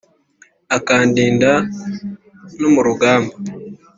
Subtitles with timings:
[0.77, 1.51] akandinda
[2.59, 3.35] no mu rugamba